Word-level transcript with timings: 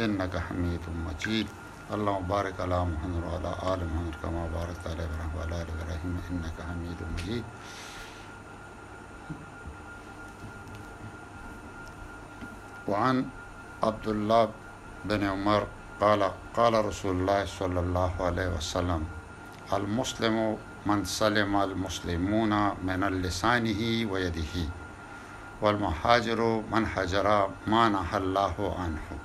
انکا 0.00 0.38
حمید 0.40 0.80
مجید 1.06 1.46
اللہ 1.92 2.18
مبارک 2.24 2.60
علی 2.60 2.74
محمد 2.90 3.14
محمد 3.14 3.24
وعلا 3.24 3.52
آل 3.72 3.82
وبارک 4.24 4.86
الام 4.88 5.38
علی 5.40 5.54
المن 5.54 5.54
وعلا 5.54 5.56
آل 5.56 5.62
ابراہیم 5.70 6.16
انکا 6.30 6.70
حمید 6.70 7.02
مجید 7.12 7.42
وعن 12.88 13.22
عبد 13.88 14.08
اللہ 14.08 14.44
بن 15.08 15.22
عمر 15.32 15.64
قال 15.98 16.22
قال 16.54 16.74
رسول 16.86 17.16
اللہ 17.18 17.44
صلی 17.58 17.78
اللہ 17.78 18.22
علیہ 18.28 18.54
وسلم 18.56 19.02
المسلم 19.80 20.38
من 20.86 21.04
سلم 21.18 21.56
المسلمون 21.56 22.52
من 22.90 23.02
ویدم 24.12 25.84
حاضر 26.04 26.38
و 26.46 26.50
من 26.70 26.84
حجر 26.94 27.28
ما 27.28 27.86
مان 27.88 27.94
اللہ 28.22 28.58
عنہ 28.86 29.16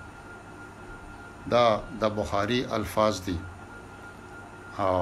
دا 1.53 1.67
د 2.01 2.03
بخاري 2.17 2.59
الفاظ 2.77 3.13
دي 3.27 3.37
او 4.85 4.99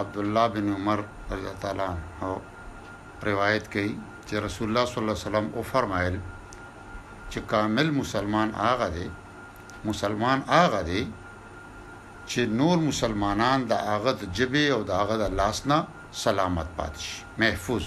عبد 0.00 0.16
الله 0.22 0.46
بن 0.56 0.66
عمر 0.76 0.98
رضی 1.30 1.40
الله 1.44 1.56
تعالی 1.66 1.90
او 2.24 2.32
روایت 3.30 3.64
کوي 3.74 3.94
چې 4.26 4.34
رسول 4.46 4.66
الله 4.68 4.84
صلی 4.90 5.00
الله 5.02 5.14
علیه 5.16 5.26
وسلم 5.28 5.46
او 5.56 5.62
فرمایل 5.72 6.16
چې 7.30 7.38
کامل 7.52 7.88
مسلمان 8.00 8.48
هغه 8.64 8.88
دی 8.96 9.08
مسلمان 9.90 10.38
هغه 10.56 10.80
دی 10.90 11.02
چې 12.30 12.40
نور 12.60 12.76
مسلمانان 12.90 13.58
د 13.72 13.74
هغه 13.90 14.12
د 14.20 14.22
جبه 14.36 14.64
او 14.76 14.80
د 14.90 14.92
هغه 15.00 15.14
د 15.22 15.26
لاس 15.40 15.58
نه 15.70 15.78
سلامت 16.24 16.68
پات 16.76 16.94
شي 17.06 17.14
محفوظ 17.42 17.84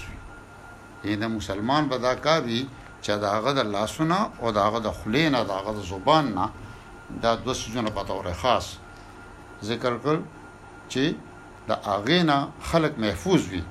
وي 1.02 1.14
دا 1.22 1.28
مسلمان 1.38 1.82
به 1.90 1.96
دا 2.06 2.14
کار 2.24 2.40
وي 2.48 2.60
چې 3.04 3.12
د 3.24 3.26
هغه 3.34 3.50
د 3.58 3.60
لاسونه 3.74 4.18
او 4.40 4.46
د 4.56 4.58
هغه 4.66 4.78
د 4.86 4.90
خلینه 4.98 5.38
د 5.50 5.52
هغه 5.58 5.72
د 5.78 5.80
زبان 5.92 6.24
نه 6.38 6.46
دا 7.22 7.30
دوه 7.44 7.54
سيزونه 7.62 7.90
په 7.96 8.02
تور 8.08 8.24
خاص 8.42 8.66
ذکر 9.70 9.94
کړ 10.04 10.16
چې 10.92 11.04
د 11.68 11.70
اغه 11.94 12.18
نه 12.30 12.38
خلق 12.70 12.92
محفوظ 13.04 13.42
وي 13.52 13.62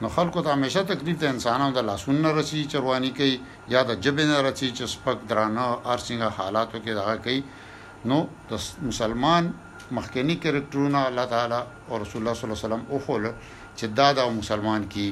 نو 0.00 0.06
خلکو 0.16 0.38
ته 0.44 0.48
همیشه 0.56 0.80
تکلیف 0.92 1.16
د 1.20 1.24
انسانانو 1.34 1.74
د 1.76 1.80
لاسونه 1.90 2.28
رسی 2.38 2.60
چروانی 2.72 3.10
کوي 3.18 3.36
یا 3.74 3.80
د 3.90 3.92
جبې 4.04 4.24
نه 4.30 4.38
رسی 4.48 4.68
چې 4.76 4.84
سپک 4.94 5.18
درانه 5.30 5.64
ارسنګ 5.94 6.22
حالاتو 6.38 6.76
کې 6.84 6.92
دغه 7.00 7.14
کوي 7.24 7.40
نو 8.08 8.18
د 8.50 8.52
مسلمان 8.90 9.42
مخکنی 9.96 10.34
کرکټرونه 10.44 10.98
الله 11.08 11.24
تعالی 11.34 11.60
او 11.88 11.94
رسول 12.02 12.18
الله 12.22 12.34
صلی 12.38 12.46
الله 12.48 12.58
علیه 12.58 12.66
وسلم 12.66 12.84
او 12.90 12.98
خل 13.06 13.24
چې 13.78 13.84
دا 13.98 14.08
د 14.18 14.20
مسلمان 14.40 14.82
کی 14.94 15.08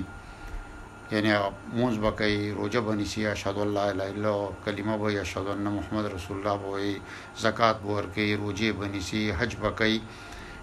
یعنی 1.13 1.35
موز 1.75 1.99
بکای 1.99 2.53
روزه 2.53 2.81
بنی 2.81 3.05
سی 3.05 3.27
اشهد 3.27 3.59
الله 3.59 3.81
الا 3.81 4.05
الله 4.05 4.49
کلمه 4.67 4.97
وای 4.97 5.19
اشهد 5.19 5.47
ان 5.47 5.59
محمد 5.69 6.07
رسول 6.15 6.39
الله 6.47 6.63
وای 6.67 6.97
زکات 7.37 7.77
بور 7.83 8.07
کوي 8.15 8.37
روزه 8.37 8.73
بنی 8.73 9.01
سی 9.01 9.31
حج 9.33 9.57
بکای 9.57 10.01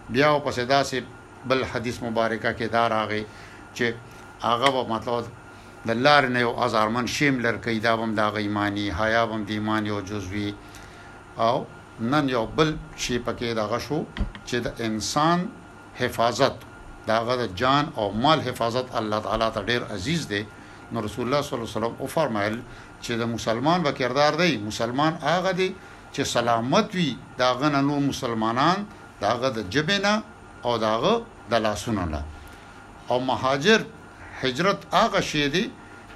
بیا 0.09 0.31
او 0.33 0.39
پس 0.39 0.59
دا 0.59 0.83
سه 0.83 1.03
بل 1.49 1.63
حدیث 1.63 2.03
مبارکه 2.03 2.53
کې 2.59 2.71
دار 2.71 2.89
راغی 2.91 3.25
چې 3.75 3.83
هغه 4.41 4.87
مطلب 4.89 5.23
د 5.87 5.89
لار 5.91 6.27
نه 6.27 6.39
یو 6.39 6.55
ازارمن 6.61 7.05
شیم 7.07 7.39
لر 7.39 7.57
کې 7.61 7.83
دا 7.83 7.95
بم 7.97 8.15
دا 8.15 8.29
ایمانی 8.37 8.91
حیا 8.91 9.25
بم 9.25 9.43
د 9.45 9.49
ایمان 9.49 9.85
یو 9.85 10.01
جزوی 10.01 10.53
او 11.37 11.63
نن 11.99 12.29
یو 12.29 12.45
بل 12.55 12.75
شی 12.97 13.19
پکې 13.27 13.53
دا 13.55 13.67
غشو 13.67 14.01
چې 14.45 14.53
د 14.55 14.73
انسان 14.81 15.49
حفاظت 15.95 16.63
دا 17.09 17.19
غره 17.27 17.47
جان 17.55 17.85
او 17.95 18.11
مال 18.23 18.39
حفاظت 18.41 18.87
الله 18.95 19.19
تعالی 19.19 19.49
ته 19.55 19.61
ډیر 19.63 19.81
عزیز 19.95 20.21
دی 20.31 20.41
نو 20.91 20.97
رسول 21.05 21.25
الله 21.25 21.41
صلی 21.41 21.55
الله 21.57 21.67
علیه 21.67 21.77
وسلم 21.79 21.95
او 21.99 22.07
فرمایل 22.07 22.57
چې 23.03 23.11
د 23.19 23.23
مسلمان 23.35 23.83
به 23.83 23.91
کردار 23.91 24.33
دی 24.41 24.57
مسلمان 24.69 25.13
هغه 25.29 25.51
دی 25.59 25.75
چې 26.13 26.21
سلامت 26.35 26.93
وي 26.95 27.17
دا 27.37 27.53
غنه 27.53 27.81
نو 27.81 27.99
مسلمانان 28.11 28.85
دا 29.21 29.31
غره 29.39 29.49
د 29.57 29.69
جبینا 29.69 30.21
او 30.65 30.77
دا 30.77 30.93
غره 31.01 31.15
د 31.51 31.53
لاسونو 31.65 32.05
نه 32.05 32.21
او 33.09 33.19
مهاجر 33.19 33.79
هجرت 34.41 34.79
هغه 34.93 35.21
شی 35.31 35.47
دی 35.49 35.65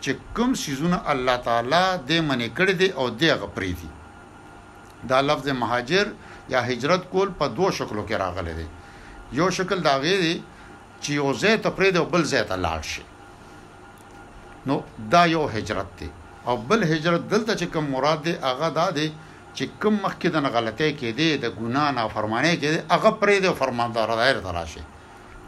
چې 0.04 0.12
کوم 0.36 0.52
سيزونه 0.66 0.98
الله 1.12 1.36
تعالی 1.48 1.84
دې 2.10 2.20
منې 2.30 2.48
کړې 2.60 2.72
دي 2.82 2.90
او 3.00 3.06
دې 3.22 3.32
غپري 3.42 3.74
دي 3.80 3.90
دا 5.10 5.22
لفظ 5.22 5.48
مهاجر 5.62 6.06
یا 6.54 6.60
هجرت 6.70 7.04
کول 7.12 7.30
په 7.42 7.46
دوه 7.58 7.72
شکلو 7.78 8.04
کې 8.08 8.14
راغلي 8.24 8.54
دي 8.60 8.68
یو 9.40 9.50
شکل 9.58 9.80
دا 9.82 9.96
غي 10.04 10.16
دی 10.24 10.36
چې 11.04 11.10
یو 11.20 11.30
ځای 11.42 11.56
ته 11.64 11.70
پرې 11.78 11.90
دی 11.96 12.00
بل 12.14 12.24
ځای 12.32 12.44
ته 12.50 12.56
لاړ 12.66 12.80
شي 12.92 13.04
نو 14.68 14.76
دا 15.14 15.22
یو 15.36 15.44
هجرت 15.56 15.90
دی 16.00 16.10
او 16.48 16.56
بل 16.70 16.80
هجرت 16.92 17.22
دلته 17.34 17.52
چې 17.60 17.66
کوم 17.74 17.86
مراد 17.96 18.20
دی 18.26 18.34
هغه 18.48 18.68
دا 18.80 18.88
دی 18.98 19.08
چې 19.58 19.64
کوم 19.82 19.94
مخکې 20.06 20.28
د 20.32 20.38
غلطۍ 20.56 20.92
کې 21.00 21.10
دی 21.20 21.30
د 21.44 21.46
ګنا 21.60 21.84
نافرمانی 22.00 22.54
کې 22.62 22.70
دی 22.74 22.80
هغه 22.94 23.12
پرې 23.22 23.38
دی 23.44 23.52
فرماندار 23.62 24.10
دایر 24.22 24.38
تراشي 24.48 24.82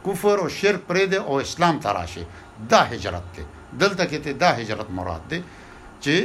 کفر 0.05 0.37
او 0.43 0.47
شرک 0.59 0.81
پرې 0.89 1.05
دی 1.11 1.17
او 1.27 1.33
اسلام 1.45 1.75
تراشي 1.85 2.23
دا 2.71 2.79
هجرت 2.91 3.25
دی 3.35 3.43
دلته 3.81 4.03
کې 4.09 4.17
دا 4.43 4.49
هجرت 4.59 4.87
مراد 4.97 5.23
دی 5.31 5.39
چې 6.03 6.15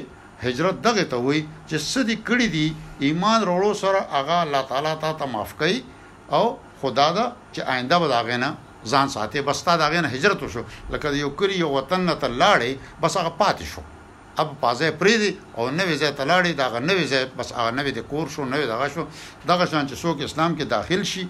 هجرت 0.46 0.76
دغه 0.86 1.02
ته 1.12 1.16
وای 1.26 1.40
چې 1.68 1.76
سدي 1.92 2.16
کړی 2.28 2.46
دی 2.56 2.66
ایمان 3.06 3.40
وروړو 3.44 3.72
سره 3.82 4.00
هغه 4.16 4.38
الله 4.46 4.62
تعالی 4.70 4.92
ته 5.02 5.24
معاف 5.32 5.52
کړي 5.60 5.78
او 6.36 6.44
خدا 6.82 7.08
دا 7.16 7.24
چې 7.54 7.60
آینده 7.74 7.96
به 8.00 8.08
دا 8.14 8.20
غنه 8.28 8.50
ځان 8.92 9.08
ساتي 9.14 9.40
بس 9.48 9.62
تا 9.66 9.72
دا 9.80 9.86
غن 9.92 10.04
هجرت 10.14 10.40
شو 10.52 10.62
لکه 10.92 11.08
یو 11.22 11.30
کری 11.38 11.54
یو 11.62 11.70
وطن 11.76 12.08
ته 12.22 12.28
لاړې 12.40 12.72
بس 13.02 13.12
هغه 13.20 13.32
پاتې 13.40 13.64
شو 13.72 13.82
اب 14.40 14.54
پازه 14.62 14.90
پریدي 15.02 15.30
او 15.58 15.62
نوې 15.78 15.96
ځای 16.02 16.12
ته 16.18 16.24
لاړې 16.30 16.52
دا 16.60 16.66
نوې 16.88 17.04
ځای 17.12 17.24
بس 17.40 17.48
هغه 17.58 17.70
نوې 17.78 17.92
د 17.98 18.08
کور 18.12 18.26
شو 18.34 18.42
نوې 18.52 18.66
دغه 18.72 18.86
شو 18.94 19.02
دغه 19.50 19.64
شان 19.70 19.84
چې 19.90 19.94
څوک 20.02 20.16
اسلام 20.28 20.56
کې 20.56 20.64
داخل 20.74 21.02
شي 21.12 21.24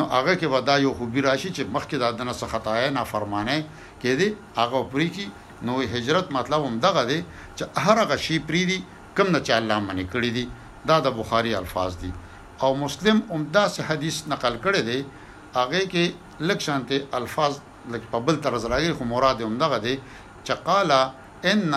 نو 0.00 0.04
هغه 0.16 0.34
کې 0.40 0.46
ودا 0.54 0.76
یو 0.86 0.92
خوبي 1.00 1.20
راشي 1.28 1.50
چې 1.56 1.62
مخکې 1.76 1.96
دا 2.04 2.08
دنه 2.18 2.32
څه 2.40 2.46
خطا 2.52 2.90
نه 2.98 3.04
فرمانه 3.12 3.56
کې 4.00 4.12
دي 4.20 4.28
هغه 4.60 4.80
پری 4.94 5.08
کی 5.16 5.26
نو 5.66 5.80
هجرت 5.96 6.30
مطلب 6.38 6.60
هم 6.68 6.74
دغه 6.86 7.02
دی 7.10 7.20
چې 7.58 7.64
هر 7.86 7.96
هغه 8.02 8.16
شی 8.26 8.38
پری 8.48 8.62
دي 8.70 8.78
کم 9.18 9.28
نه 9.34 9.40
چې 9.46 9.50
الله 9.58 9.78
منی 9.88 10.06
کړی 10.14 10.30
دي 10.36 10.48
دا 10.90 10.96
د 11.06 11.18
بخاری 11.18 11.54
الفاظ 11.62 11.96
دي 12.00 12.10
او 12.66 12.74
مسلم 12.80 13.20
هم 13.34 13.42
دا 13.58 13.68
حدیث 13.90 14.16
نقل 14.32 14.56
کړی 14.64 14.80
دی 14.88 15.04
هغه 15.58 15.80
کې 15.92 16.04
لک 16.50 16.58
شانته 16.66 16.98
الفاظ 17.20 17.52
لک 17.94 18.02
په 18.14 18.18
بل 18.26 18.36
طرز 18.46 18.62
راغلي 18.72 18.94
خو 18.98 19.04
مراد 19.12 19.38
هم 19.46 19.54
دغه 19.64 19.78
دی 19.86 19.94
چې 20.44 20.52
قال 20.68 20.90
ان 21.50 21.74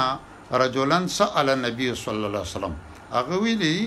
رجلا 0.63 0.99
سال 1.19 1.49
النبي 1.55 1.87
صلى 1.95 2.25
الله 2.27 2.43
عليه 2.43 2.55
وسلم 2.57 2.73
هغه 3.17 3.35
ویلي 3.43 3.77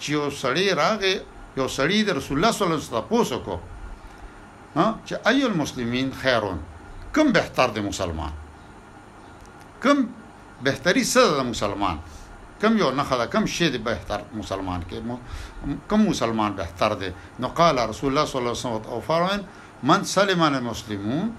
چې 0.00 0.08
یو 0.16 0.26
سړی 0.42 0.66
راغی 0.82 1.14
یو 1.60 1.68
سړی 1.78 1.98
د 2.08 2.18
رسول 2.18 2.36
الله 2.38 2.50
صلی 2.54 2.64
الله 2.64 2.76
علیه 2.76 2.86
وسلم 2.86 3.06
تاسو 3.12 3.36
کو 3.46 3.54
ها 4.76 4.86
چې 5.06 5.14
اي 5.30 5.42
المسلمين 5.50 6.12
خيرون 6.22 6.58
کوم 7.14 7.32
بهتر 7.38 7.68
دی 7.78 7.82
مسلمان 7.90 8.32
کوم 9.82 9.98
بهتري 10.64 11.04
سره 11.12 11.42
مسلمان 11.52 11.98
کم 12.60 12.78
یو 12.78 12.90
نه 12.90 13.02
خلا 13.02 13.26
کم 13.26 13.46
شی 13.46 13.68
دی 13.70 13.78
بهتر 13.78 14.20
مسلمان 14.34 14.82
کې 14.88 15.76
کم 15.88 16.02
مسلمان 16.08 16.54
بهتر 16.60 16.94
دی 17.00 17.10
نو 17.40 17.48
قال 17.48 17.78
رسول 17.90 18.10
الله 18.10 18.26
صلی 18.30 18.38
الله 18.40 18.50
علیه 18.52 18.66
وسلم 18.66 18.92
او 18.92 19.00
فرمایل 19.06 19.42
من 19.90 20.04
سلمان 20.04 20.54
المسلمون 20.54 21.32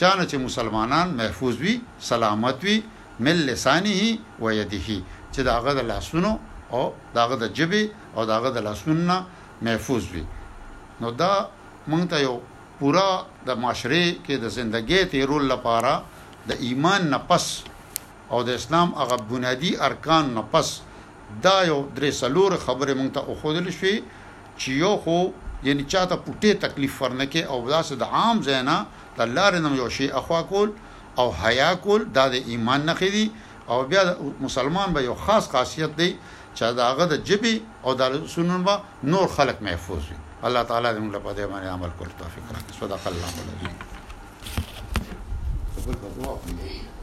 چانه 0.00 0.24
چې 0.28 0.34
مسلمانان 0.34 1.08
محفوظ 1.22 1.56
وي 1.60 1.80
سلامت 2.10 2.64
وي 2.64 2.82
مل 3.20 3.44
لسانه 3.46 4.18
و 4.40 4.50
يده 4.50 4.80
چې 5.32 5.38
داغه 5.50 5.74
د 5.80 5.88
لاسونو 5.92 6.36
او 6.72 6.84
داغه 7.14 7.34
د 7.46 7.52
جبې 7.60 7.84
او 8.16 8.24
داغه 8.34 8.50
د 8.50 8.58
لاسونو 8.68 9.18
محفوظ 9.62 10.04
وي 10.14 10.24
نو 11.00 11.10
دا 11.10 11.48
مونږ 11.90 12.06
ته 12.14 12.20
یو 12.20 12.38
پورا 12.78 13.08
د 13.46 13.50
معاشره 13.50 14.14
کې 14.28 14.44
د 14.44 14.48
ژوندۍ 14.56 15.04
تیرول 15.10 15.44
لپاره 15.44 16.02
د 16.52 16.62
ایمان 16.68 17.10
نه 17.10 17.18
پس 17.32 17.48
او 18.30 18.42
د 18.42 18.48
اسلام 18.60 18.88
هغه 18.98 19.16
بنیادی 19.30 19.70
ارکان 19.88 20.24
نه 20.36 20.42
پس 20.52 20.68
دا 21.44 21.56
یو 21.70 21.80
درې 21.96 22.10
سلور 22.22 22.52
خبره 22.64 22.92
مونږ 22.98 23.10
ته 23.18 23.22
خوذل 23.42 23.66
شي 23.80 23.94
چې 24.60 24.68
یو 24.84 24.92
خو 25.06 25.18
یعنی 25.68 25.82
چاته 25.94 26.16
پټه 26.26 26.52
تکلیف 26.64 26.92
ورنکه 27.04 27.42
او 27.52 27.58
داسې 27.74 27.94
د 28.02 28.04
عام 28.18 28.36
زینا 28.48 28.76
د 29.16 29.18
الله 29.26 29.46
رنم 29.54 29.74
یو 29.80 29.88
شی 29.96 30.06
اخوا 30.20 30.40
کول 30.52 30.68
او 31.22 31.26
حیا 31.42 31.70
کول 31.86 32.00
دا 32.18 32.24
د 32.34 32.36
ایمان 32.52 32.80
نه 32.90 32.94
خېدي 33.00 33.24
او 33.72 33.78
بیا 33.94 34.04
مسلمان 34.44 34.88
به 34.98 35.02
یو 35.10 35.14
خاص 35.24 35.44
خاصیت 35.56 35.92
دی 36.02 36.10
چې 36.56 36.62
دا 36.82 36.86
هغه 36.92 37.04
د 37.14 37.16
جبي 37.32 37.54
او 37.82 37.90
د 38.04 38.16
سنن 38.36 38.60
به 38.70 38.76
نور 39.16 39.26
خلق 39.38 39.58
محفوظ 39.70 40.02
وي 40.12 40.18
الله 40.50 40.62
تعالی 40.70 40.88
دې 40.88 41.00
موږ 41.08 41.16
په 41.26 41.32
دې 41.36 41.44
باندې 41.56 41.68
عمل 41.76 41.90
کول 41.98 42.08
توفیق 42.22 42.44
راکړي 42.54 42.74
صدق 42.78 43.02
الله 46.22 46.40
العظیم 46.46 46.99